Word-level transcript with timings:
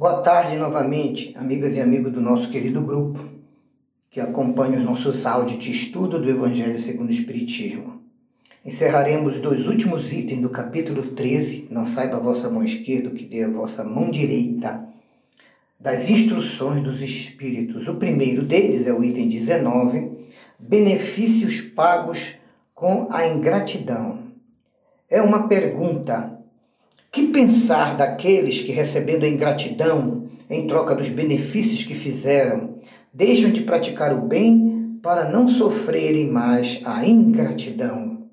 Boa 0.00 0.22
tarde 0.22 0.56
novamente, 0.56 1.34
amigas 1.36 1.76
e 1.76 1.80
amigos 1.82 2.10
do 2.10 2.22
nosso 2.22 2.50
querido 2.50 2.80
grupo, 2.80 3.22
que 4.08 4.18
acompanha 4.18 4.78
os 4.78 4.82
nossos 4.82 5.26
áudios 5.26 5.62
de 5.62 5.70
estudo 5.72 6.18
do 6.18 6.30
Evangelho 6.30 6.80
segundo 6.80 7.08
o 7.08 7.12
Espiritismo. 7.12 8.00
Encerraremos 8.64 9.36
os 9.36 9.42
dois 9.42 9.66
últimos 9.66 10.10
itens 10.10 10.40
do 10.40 10.48
capítulo 10.48 11.02
13, 11.02 11.68
não 11.70 11.86
saiba 11.86 12.16
a 12.16 12.18
vossa 12.18 12.48
mão 12.48 12.64
esquerda 12.64 13.10
o 13.10 13.12
que 13.12 13.26
dê 13.26 13.44
a 13.44 13.50
vossa 13.50 13.84
mão 13.84 14.10
direita, 14.10 14.88
das 15.78 16.08
instruções 16.08 16.82
dos 16.82 17.02
Espíritos. 17.02 17.86
O 17.86 17.96
primeiro 17.96 18.42
deles 18.42 18.86
é 18.86 18.94
o 18.94 19.04
item 19.04 19.28
19, 19.28 20.12
benefícios 20.58 21.60
pagos 21.60 22.36
com 22.74 23.08
a 23.10 23.26
ingratidão. 23.26 24.20
É 25.10 25.20
uma 25.20 25.46
pergunta 25.46 26.39
que 27.12 27.26
pensar 27.28 27.96
daqueles 27.96 28.62
que, 28.62 28.72
recebendo 28.72 29.24
a 29.24 29.28
ingratidão 29.28 30.28
em 30.48 30.66
troca 30.66 30.94
dos 30.94 31.08
benefícios 31.08 31.84
que 31.84 31.94
fizeram, 31.94 32.78
deixam 33.12 33.50
de 33.50 33.62
praticar 33.62 34.16
o 34.16 34.26
bem 34.26 34.98
para 35.02 35.28
não 35.28 35.48
sofrerem 35.48 36.28
mais 36.28 36.80
a 36.84 37.06
ingratidão? 37.06 38.28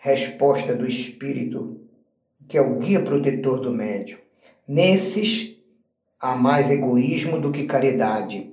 Resposta 0.00 0.74
do 0.74 0.86
Espírito, 0.86 1.80
que 2.48 2.56
é 2.56 2.62
o 2.62 2.78
guia 2.78 3.00
protetor 3.00 3.60
do 3.60 3.72
médium. 3.72 4.18
Nesses 4.66 5.56
há 6.18 6.34
mais 6.34 6.70
egoísmo 6.70 7.40
do 7.40 7.50
que 7.50 7.64
caridade, 7.64 8.50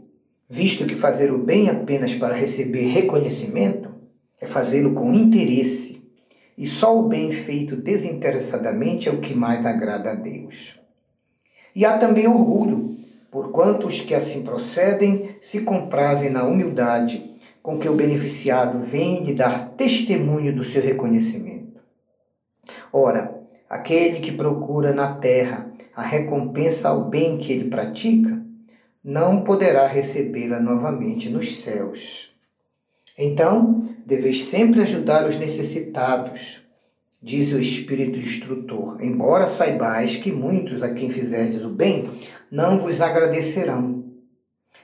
visto 0.50 0.86
que 0.86 0.96
fazer 0.96 1.32
o 1.32 1.38
bem 1.38 1.70
apenas 1.70 2.14
para 2.14 2.36
receber 2.36 2.88
reconhecimento 2.88 3.90
é 4.40 4.48
fazê-lo 4.48 4.94
com 4.94 5.14
interesse 5.14 5.95
e 6.58 6.68
só 6.68 6.98
o 6.98 7.08
bem 7.08 7.32
feito 7.32 7.76
desinteressadamente 7.76 9.10
é 9.10 9.12
o 9.12 9.20
que 9.20 9.34
mais 9.34 9.66
agrada 9.66 10.12
a 10.12 10.16
Deus. 10.16 10.80
E 11.76 11.86
há 11.86 11.98
também 11.98 12.28
orgulho, 12.28 12.98
porquanto 13.30 13.88
os 13.88 14.00
que 14.00 14.16
assim 14.16 14.44
procedem 14.44 15.36
se 15.42 15.62
comprazem 15.62 16.30
na 16.30 16.44
humildade 16.44 17.36
com 17.62 17.80
que 17.80 17.90
o 17.90 17.96
beneficiado 17.96 18.80
vem 18.80 19.24
de 19.24 19.34
dar 19.34 19.72
testemunho 19.72 20.56
do 20.56 20.64
seu 20.64 20.82
reconhecimento. 20.82 21.82
Ora, 22.94 23.42
aquele 23.70 24.20
que 24.20 24.32
procura 24.32 24.94
na 24.94 25.16
terra 25.16 25.72
a 25.96 26.02
recompensa 26.02 26.90
ao 26.90 27.06
bem 27.06 27.38
que 27.38 27.52
ele 27.52 27.70
pratica, 27.70 28.42
não 29.04 29.44
poderá 29.44 29.88
recebê-la 29.88 30.60
novamente 30.60 31.30
nos 31.30 31.62
céus. 31.62 32.35
Então, 33.18 33.88
deveis 34.06 34.46
sempre 34.46 34.82
ajudar 34.82 35.28
os 35.28 35.40
necessitados, 35.40 36.62
diz 37.22 37.54
o 37.54 37.60
Espírito 37.60 38.20
Instrutor, 38.20 39.02
embora 39.02 39.48
saibais 39.48 40.18
que 40.18 40.32
muitos 40.32 40.84
a 40.84 40.94
quem 40.94 41.10
fizerdes 41.10 41.64
o 41.64 41.70
bem 41.70 42.10
não 42.52 42.80
vos 42.80 43.02
agradecerão. 43.02 44.04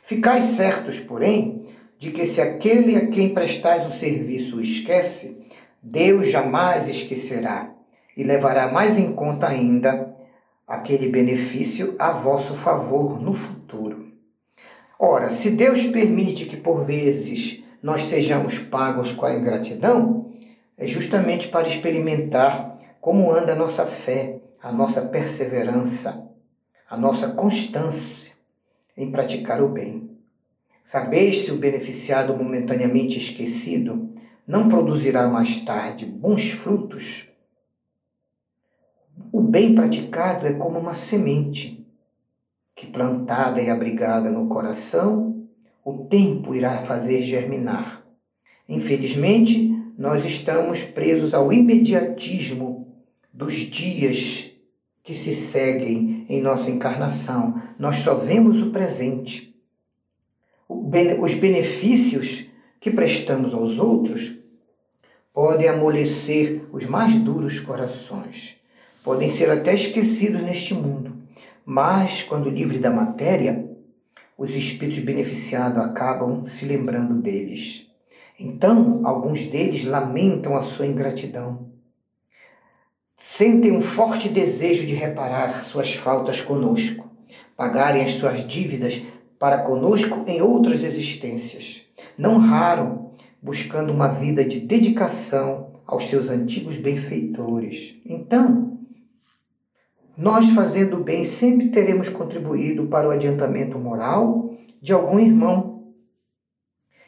Ficais 0.04 0.44
certos, 0.56 1.00
porém, 1.00 1.68
de 2.00 2.12
que 2.12 2.26
se 2.26 2.42
aquele 2.42 2.96
a 2.96 3.08
quem 3.08 3.34
prestais 3.34 3.86
o 3.86 3.98
serviço 4.00 4.58
o 4.58 4.62
esquece, 4.62 5.38
Deus 5.84 6.30
jamais 6.30 6.88
esquecerá 6.88 7.74
e 8.16 8.24
levará 8.24 8.72
mais 8.72 8.98
em 8.98 9.12
conta 9.14 9.48
ainda 9.48 10.12
aquele 10.68 11.10
benefício 11.10 11.96
a 12.00 12.12
vosso 12.12 12.56
favor 12.56 13.22
no 13.22 13.34
futuro. 13.34 14.08
Ora, 14.98 15.30
se 15.32 15.50
Deus 15.50 15.86
permite 15.88 16.46
que 16.46 16.56
por 16.56 16.86
vezes 16.86 17.62
nós 17.82 18.04
sejamos 18.04 18.60
pagos 18.60 19.12
com 19.12 19.26
a 19.26 19.36
ingratidão, 19.36 20.32
é 20.78 20.88
justamente 20.88 21.48
para 21.48 21.68
experimentar 21.68 22.80
como 23.00 23.32
anda 23.32 23.54
a 23.54 23.56
nossa 23.56 23.86
fé, 23.86 24.40
a 24.62 24.72
nossa 24.72 25.02
perseverança, 25.02 26.28
a 26.90 26.96
nossa 26.96 27.30
constância 27.30 28.34
em 28.96 29.12
praticar 29.12 29.62
o 29.64 29.70
bem. 29.70 30.12
Sabeis 30.84 31.46
se 31.46 31.52
o 31.52 31.58
beneficiado 31.58 32.36
momentaneamente 32.36 33.18
esquecido 33.18 34.14
não 34.46 34.68
produzirá 34.68 35.28
mais 35.28 35.64
tarde 35.64 36.06
bons 36.06 36.52
frutos? 36.52 37.30
O 39.32 39.42
bem 39.42 39.74
praticado 39.74 40.46
é 40.46 40.54
como 40.54 40.78
uma 40.78 40.94
semente 40.94 41.88
que, 42.76 42.88
plantada 42.88 43.62
e 43.62 43.70
abrigada 43.70 44.30
no 44.30 44.48
coração, 44.48 45.31
o 45.84 46.06
tempo 46.06 46.54
irá 46.54 46.86
fazer 46.86 47.22
germinar. 47.24 48.04
Infelizmente, 48.68 49.70
nós 49.98 50.24
estamos 50.26 50.84
presos 50.84 51.34
ao 51.34 51.52
imediatismo 51.52 52.88
dos 53.34 53.56
dias 53.56 54.52
que 55.04 55.14
se 55.14 55.36
seguem 55.36 56.26
em 56.30 56.42
nossa 56.42 56.70
encarnação. 56.70 57.62
Nós 57.78 57.98
só 57.98 58.16
vemos 58.16 58.62
o 58.62 58.72
presente. 58.72 59.56
Os 60.70 61.34
benefícios 61.34 62.46
que 62.80 62.92
prestamos 62.92 63.54
aos 63.54 63.78
outros 63.78 64.38
podem 65.34 65.68
amolecer 65.68 66.64
os 66.72 66.86
mais 66.86 67.16
duros 67.16 67.60
corações. 67.60 68.58
Podem 69.04 69.32
ser 69.32 69.50
até 69.50 69.74
esquecidos 69.74 70.42
neste 70.42 70.74
mundo, 70.74 71.16
mas 71.66 72.22
quando 72.24 72.50
livre 72.50 72.78
da 72.78 72.92
matéria, 72.92 73.71
os 74.42 74.56
espíritos 74.56 74.98
beneficiados 75.04 75.78
acabam 75.78 76.48
se 76.48 76.66
lembrando 76.66 77.14
deles. 77.22 77.86
Então, 78.40 79.02
alguns 79.06 79.46
deles 79.46 79.86
lamentam 79.86 80.58
a 80.58 80.64
sua 80.64 80.88
ingratidão. 80.88 81.70
Sentem 83.20 83.72
um 83.72 83.82
forte 83.82 84.28
desejo 84.28 84.88
de 84.88 84.96
reparar 84.96 85.64
suas 85.64 85.94
faltas 85.94 86.42
conosco, 86.42 87.08
pagarem 87.56 88.04
as 88.04 88.14
suas 88.14 88.48
dívidas 88.48 89.04
para 89.38 89.60
conosco 89.60 90.24
em 90.26 90.42
outras 90.42 90.84
existências. 90.84 91.84
Não 92.18 92.40
raro, 92.40 93.12
buscando 93.40 93.94
uma 93.94 94.08
vida 94.08 94.44
de 94.44 94.60
dedicação 94.60 95.82
aos 95.86 96.08
seus 96.08 96.30
antigos 96.32 96.78
benfeitores. 96.78 97.96
Então, 98.04 98.80
nós 100.22 100.52
fazendo 100.52 100.98
bem 100.98 101.26
sempre 101.26 101.70
teremos 101.70 102.08
contribuído 102.08 102.86
para 102.86 103.08
o 103.08 103.12
adiantamento 103.12 103.80
moral 103.80 104.56
de 104.80 104.94
algum 104.94 105.20
irmão. 105.20 105.96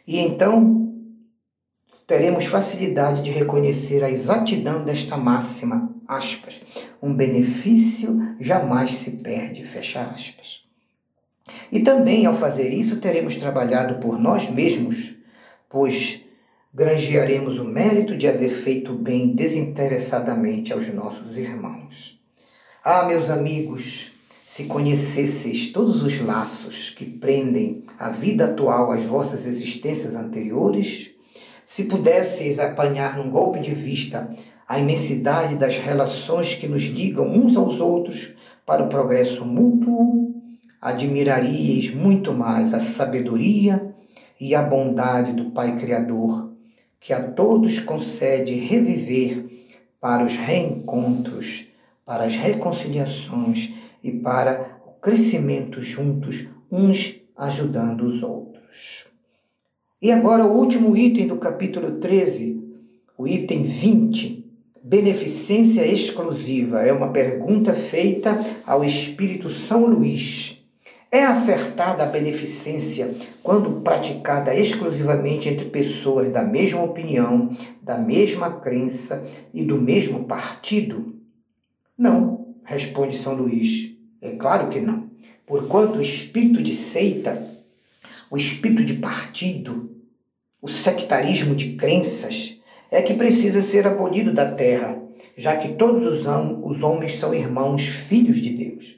E 0.08 0.18
então 0.18 0.92
teremos 2.08 2.46
facilidade 2.46 3.22
de 3.22 3.30
reconhecer 3.30 4.04
a 4.04 4.10
exatidão 4.10 4.84
desta 4.84 5.16
máxima, 5.16 5.94
aspas, 6.08 6.60
um 7.00 7.14
benefício 7.14 8.36
jamais 8.40 8.96
se 8.96 9.12
perde, 9.18 9.64
fecha 9.64 10.02
aspas. 10.02 10.64
E 11.72 11.82
também 11.82 12.26
ao 12.26 12.34
fazer 12.34 12.74
isso 12.74 13.00
teremos 13.00 13.38
trabalhado 13.38 14.02
por 14.02 14.20
nós 14.20 14.50
mesmos, 14.50 15.16
pois 15.70 16.20
granjearemos 16.74 17.60
o 17.60 17.64
mérito 17.64 18.18
de 18.18 18.28
haver 18.28 18.64
feito 18.64 18.92
bem 18.92 19.36
desinteressadamente 19.36 20.74
aos 20.74 20.92
nossos 20.92 21.38
irmãos. 21.38 22.23
Ah, 22.86 23.06
meus 23.06 23.30
amigos, 23.30 24.12
se 24.46 24.66
conhecesseis 24.66 25.72
todos 25.72 26.04
os 26.04 26.20
laços 26.20 26.90
que 26.90 27.06
prendem 27.06 27.86
a 27.98 28.10
vida 28.10 28.44
atual 28.44 28.92
às 28.92 29.06
vossas 29.06 29.46
existências 29.46 30.14
anteriores, 30.14 31.12
se 31.66 31.86
pudesseis 31.86 32.60
apanhar 32.60 33.16
num 33.16 33.32
golpe 33.32 33.62
de 33.62 33.74
vista 33.74 34.36
a 34.68 34.78
imensidade 34.78 35.56
das 35.56 35.78
relações 35.78 36.56
que 36.56 36.68
nos 36.68 36.84
ligam 36.84 37.26
uns 37.26 37.56
aos 37.56 37.80
outros 37.80 38.34
para 38.66 38.84
o 38.84 38.90
progresso 38.90 39.46
mútuo, 39.46 40.36
admiraríeis 40.82 41.96
muito 41.96 42.34
mais 42.34 42.74
a 42.74 42.82
sabedoria 42.82 43.96
e 44.38 44.54
a 44.54 44.62
bondade 44.62 45.32
do 45.32 45.52
Pai 45.52 45.80
Criador, 45.80 46.52
que 47.00 47.14
a 47.14 47.32
todos 47.32 47.80
concede 47.80 48.56
reviver 48.56 49.70
para 50.02 50.26
os 50.26 50.36
reencontros 50.36 51.72
para 52.06 52.26
as 52.26 52.36
reconciliações 52.36 53.74
e 54.04 54.12
para 54.12 54.80
o 54.86 54.92
crescimento 55.00 55.82
juntos, 55.82 56.48
uns 56.72 57.22
ajudando 57.36 58.02
os 58.02 58.22
outros. 58.22 59.08
E 60.02 60.12
agora 60.12 60.46
o 60.46 60.58
último 60.58 60.98
item 60.98 61.28
do 61.28 61.38
capítulo 61.38 62.00
13, 62.00 62.62
o 63.18 63.28
item 63.28 63.64
20, 63.64 64.44
beneficência 64.84 65.88
exclusiva. 65.88 66.82
É 66.82 66.92
uma 66.92 67.10
pergunta 67.10 67.74
feita 67.74 68.38
ao 68.68 68.84
Espírito 68.84 69.50
São 69.50 69.86
Luís. 69.86 70.62
É 71.10 71.24
acertada 71.24 72.04
a 72.04 72.08
beneficência 72.08 73.16
quando 73.42 73.82
praticada 73.82 74.54
exclusivamente 74.54 75.48
entre 75.48 75.66
pessoas 75.66 76.32
da 76.32 76.42
mesma 76.42 76.84
opinião, 76.84 77.56
da 77.82 77.98
mesma 77.98 78.52
crença 78.52 79.24
e 79.54 79.64
do 79.64 79.80
mesmo 79.80 80.26
partido? 80.26 81.13
Não, 82.04 82.58
responde 82.66 83.18
São 83.18 83.34
Luís. 83.34 83.96
É 84.22 84.32
claro 84.32 84.68
que 84.68 84.82
não. 84.82 85.10
Porquanto 85.48 86.00
o 86.00 86.02
espírito 86.02 86.62
de 86.62 86.76
seita, 86.76 87.48
o 88.30 88.36
espírito 88.36 88.84
de 88.84 88.96
partido, 88.96 89.90
o 90.62 90.68
sectarismo 90.68 91.56
de 91.56 91.78
crenças 91.78 92.60
é 92.92 93.02
que 93.02 93.14
precisa 93.14 93.62
ser 93.62 93.88
abolido 93.88 94.34
da 94.34 94.52
terra, 94.52 95.02
já 95.38 95.56
que 95.56 95.76
todos 95.76 96.20
os, 96.20 96.26
os 96.62 96.84
homens 96.84 97.20
são 97.20 97.34
irmãos, 97.34 97.84
filhos 97.84 98.42
de 98.42 98.50
Deus. 98.50 98.98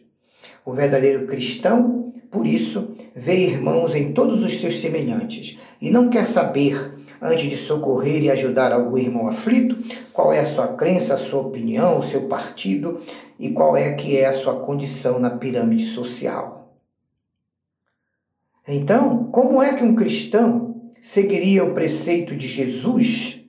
O 0.66 0.74
verdadeiro 0.74 1.28
cristão, 1.28 2.12
por 2.32 2.48
isso, 2.48 2.96
vê 3.16 3.46
irmãos 3.46 3.94
em 3.94 4.14
todos 4.14 4.44
os 4.44 4.60
seus 4.60 4.82
semelhantes 4.82 5.60
e 5.80 5.92
não 5.92 6.10
quer 6.10 6.26
saber, 6.26 6.95
antes 7.22 7.50
de 7.50 7.58
socorrer 7.58 8.24
e 8.24 8.32
ajudar 8.32 8.72
algum 8.72 8.98
irmão 8.98 9.28
aflito, 9.28 9.78
qual 10.12 10.34
é 10.34 10.40
a 10.40 10.46
sua 10.46 10.70
crença, 10.70 11.14
a 11.14 11.18
sua 11.18 11.42
opinião, 11.42 12.00
o 12.00 12.04
seu 12.04 12.28
partido 12.28 13.02
e 13.40 13.52
qual 13.52 13.76
é 13.76 13.94
que 13.94 14.18
é 14.18 14.28
a 14.28 14.38
sua 14.38 14.60
condição 14.62 15.20
na 15.20 15.30
pirâmide 15.30 15.88
social. 15.88 16.56
Então, 18.68 19.26
como 19.26 19.62
é 19.62 19.76
que 19.76 19.84
um 19.84 19.96
cristão 19.96 20.92
seguiria 21.02 21.64
o 21.64 21.74
preceito 21.74 22.36
de 22.36 22.48
Jesus 22.48 23.42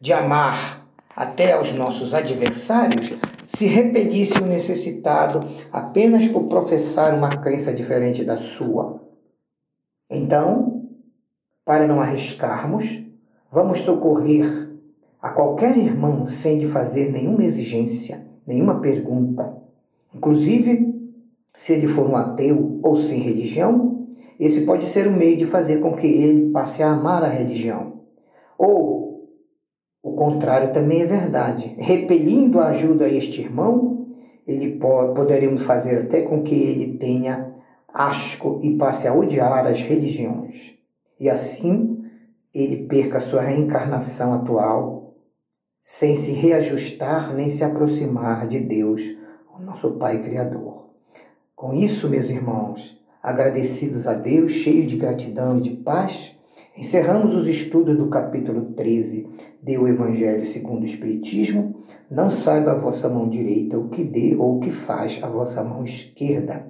de 0.00 0.12
amar 0.12 0.86
até 1.14 1.52
aos 1.52 1.72
nossos 1.72 2.14
adversários 2.14 3.12
se 3.56 3.66
repelisse 3.66 4.38
o 4.38 4.46
necessitado 4.46 5.40
apenas 5.70 6.26
por 6.28 6.44
professar 6.44 7.14
uma 7.14 7.28
crença 7.28 7.72
diferente 7.72 8.24
da 8.24 8.36
sua? 8.36 9.02
Então, 10.08 10.71
para 11.64 11.86
não 11.86 12.00
arriscarmos, 12.00 13.04
vamos 13.50 13.80
socorrer 13.80 14.70
a 15.20 15.30
qualquer 15.30 15.76
irmão 15.76 16.26
sem 16.26 16.58
lhe 16.58 16.66
fazer 16.66 17.12
nenhuma 17.12 17.44
exigência, 17.44 18.26
nenhuma 18.46 18.80
pergunta. 18.80 19.56
Inclusive, 20.14 20.92
se 21.54 21.74
ele 21.74 21.86
for 21.86 22.08
um 22.08 22.16
ateu 22.16 22.80
ou 22.82 22.96
sem 22.96 23.20
religião, 23.20 24.08
esse 24.38 24.62
pode 24.62 24.86
ser 24.86 25.06
o 25.06 25.12
meio 25.12 25.36
de 25.36 25.46
fazer 25.46 25.80
com 25.80 25.92
que 25.92 26.06
ele 26.06 26.50
passe 26.50 26.82
a 26.82 26.90
amar 26.90 27.22
a 27.22 27.28
religião. 27.28 28.00
Ou, 28.58 29.28
o 30.02 30.12
contrário 30.16 30.72
também 30.72 31.02
é 31.02 31.06
verdade. 31.06 31.76
Repelindo 31.78 32.58
a 32.58 32.68
ajuda 32.68 33.04
a 33.04 33.08
este 33.08 33.40
irmão, 33.40 34.08
ele 34.46 34.78
pode, 34.78 35.14
poderemos 35.14 35.62
fazer 35.62 35.98
até 35.98 36.22
com 36.22 36.42
que 36.42 36.54
ele 36.54 36.98
tenha 36.98 37.54
asco 37.94 38.58
e 38.62 38.76
passe 38.76 39.06
a 39.06 39.14
odiar 39.14 39.66
as 39.66 39.80
religiões. 39.80 40.81
E 41.22 41.30
assim 41.30 42.04
ele 42.52 42.88
perca 42.88 43.20
sua 43.20 43.42
reencarnação 43.42 44.34
atual, 44.34 45.14
sem 45.80 46.16
se 46.16 46.32
reajustar 46.32 47.32
nem 47.32 47.48
se 47.48 47.62
aproximar 47.62 48.48
de 48.48 48.58
Deus, 48.58 49.00
o 49.56 49.62
nosso 49.62 49.92
Pai 49.92 50.20
Criador. 50.20 50.90
Com 51.54 51.74
isso, 51.74 52.10
meus 52.10 52.28
irmãos, 52.28 53.00
agradecidos 53.22 54.08
a 54.08 54.14
Deus, 54.14 54.50
cheios 54.50 54.90
de 54.90 54.96
gratidão 54.96 55.58
e 55.58 55.60
de 55.60 55.70
paz, 55.70 56.36
encerramos 56.76 57.36
os 57.36 57.46
estudos 57.46 57.96
do 57.96 58.08
capítulo 58.08 58.72
13 58.72 59.28
do 59.62 59.86
Evangelho 59.86 60.44
segundo 60.44 60.82
o 60.82 60.86
Espiritismo. 60.86 61.84
Não 62.10 62.30
saiba 62.30 62.72
a 62.72 62.78
vossa 62.78 63.08
mão 63.08 63.28
direita 63.28 63.78
o 63.78 63.90
que 63.90 64.02
dê 64.02 64.34
ou 64.34 64.56
o 64.56 64.58
que 64.58 64.72
faz 64.72 65.20
a 65.22 65.28
vossa 65.28 65.62
mão 65.62 65.84
esquerda. 65.84 66.66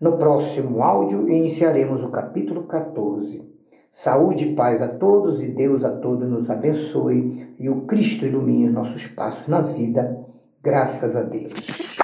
No 0.00 0.16
próximo 0.16 0.84
áudio, 0.84 1.28
iniciaremos 1.28 2.00
o 2.04 2.10
capítulo 2.10 2.68
14. 2.68 3.55
Saúde 3.96 4.44
e 4.44 4.54
paz 4.54 4.82
a 4.82 4.88
todos 4.88 5.42
e 5.42 5.46
Deus 5.46 5.82
a 5.82 5.90
todos 5.90 6.28
nos 6.28 6.50
abençoe 6.50 7.54
e 7.58 7.66
o 7.70 7.86
Cristo 7.86 8.26
ilumine 8.26 8.68
nossos 8.68 9.06
passos 9.06 9.48
na 9.48 9.62
vida. 9.62 10.22
Graças 10.62 11.16
a 11.16 11.22
Deus. 11.22 11.95